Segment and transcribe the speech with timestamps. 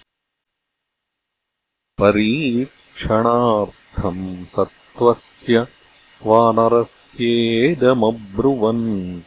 [1.98, 4.46] परीक्षणार्थम्
[5.00, 5.68] सत्त्वस्य
[6.26, 9.22] वानरस्येदमब्रुवन्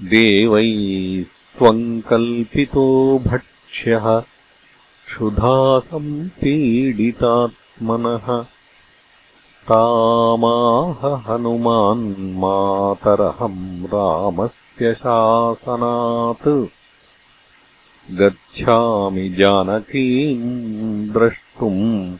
[0.03, 8.47] देवैस्त्वम् कल्पितो भक्ष्यः क्षुधासम् पीडितात्मनः।
[9.69, 16.82] तामाह हनुमान्मातरहम् रामस्य शासनात्
[18.19, 22.17] गच्छामि जानकीम् द्रष्टुम्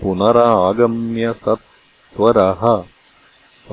[0.00, 2.62] पुनरागम्य सत्वरः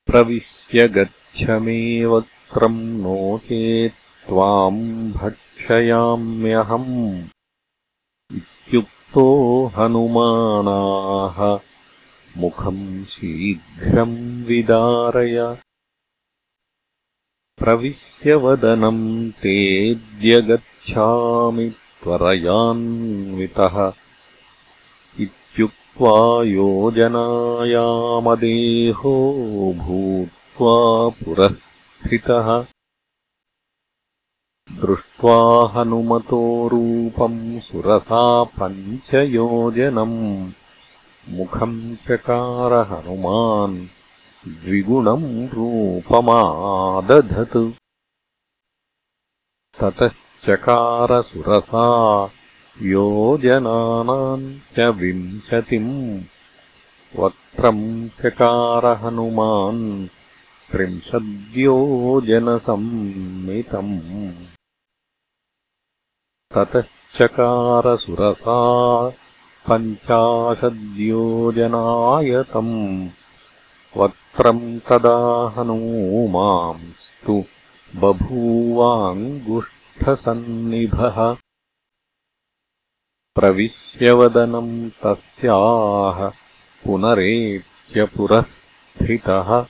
[0.06, 7.22] प्रविश्य गच्छ मे वक्त्रम् नो चेत् त्वाम् भक्षयाम्यहम्।
[9.12, 11.60] प्रविष्टो हनुमानाः
[12.40, 15.56] मुखम् शीघ्रम् विदारय।
[17.58, 19.32] प्रविश्यवदनम्
[20.82, 21.68] तेऽद्यगच्छामि
[22.02, 23.76] त्वरयान्वितः
[25.24, 26.14] इत्युक्त्वा
[26.44, 27.12] योजनायामदेहो
[29.82, 30.74] भूत्वा
[31.18, 32.48] पुरःस्थितः
[34.82, 35.36] दृष्ट्वा
[35.74, 36.42] हनुमतो
[36.72, 38.24] रूपम् सुरसा
[38.58, 40.18] पञ्चयोजनम्
[41.36, 43.76] मुखम् चकार हनुमान्
[44.46, 47.56] द्विगुणम् रूपमादधत्
[50.42, 51.86] ततश्चकारसुरसा
[52.82, 56.20] योजनानाम् च विंशतिम्
[57.16, 60.06] वक्त्रम् चकार हनुमान्
[60.72, 61.56] त्रिंशद्योजनसम्मितम्
[66.54, 67.28] ततश्चकारसुरसा
[69.68, 70.68] पञ्चाशद्योजनायतम्।
[73.96, 75.18] वक्त्रम् तदा
[75.56, 77.42] हनूमांस्तु
[80.02, 81.36] बभूवाङ्गुष्ठसन्निभः
[83.34, 86.32] प्रविश्यवदनम् तस्याः
[86.84, 89.66] पुनरेत्यपुरःस्थितः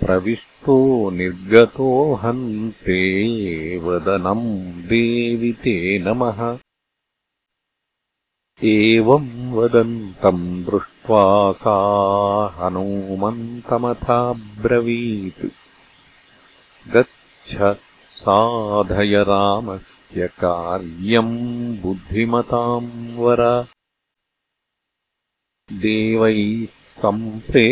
[0.00, 6.58] प्रविष्टो निर्गतो हन्ते वदनम् देवि ते नमः।
[8.64, 15.46] एवम् वदन्तम् दृष्ट्वा सा हनूमन्तमथाब्रवीत्।
[16.96, 17.76] गच्छ
[18.28, 23.66] साधय रामस्य कार्यम् बुद्धिमताम् वर।
[25.72, 26.66] देवैः
[27.02, 27.64] सम्प्रेषिताहन्ते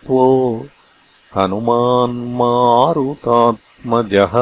[0.10, 0.66] गच्छत्वेषमहासत्त्वो
[1.36, 4.34] हनुमान्मारुतात्मजः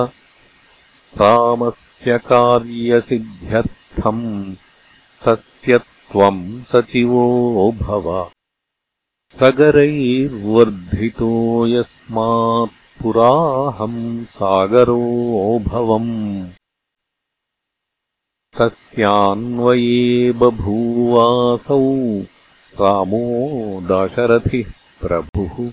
[1.21, 4.55] रामस्य कार्यसिद्ध्यर्थम्
[5.25, 8.29] तस्य त्वम् सचिवो भव।
[9.39, 11.31] सगरैर्वर्धितो
[11.67, 16.11] यस्मात् पुराहम् सागरोऽभवम्
[18.57, 21.81] तस्यान्वये बभूवासौ
[22.81, 23.25] रामो
[23.81, 25.71] दाशरथिः प्रभुः।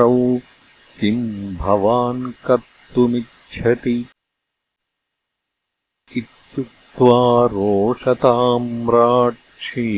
[1.00, 4.06] किम् भवान् कर्तुमिच्छति।
[6.16, 9.90] इत्युक्त्वा रोषताम्राक्षी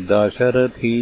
[0.00, 0.98] दशरथी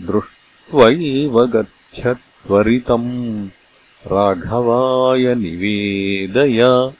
[0.00, 3.48] दृष्ट्वैव गच्छ त्वरितम्
[4.06, 6.92] राघवाय निवेदय